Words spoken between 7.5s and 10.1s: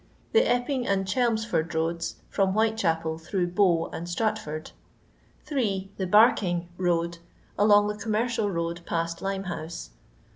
along the Commercial Road past Limehouse.